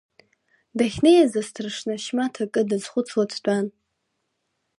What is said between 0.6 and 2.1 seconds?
Дахьнеиз асҭаршна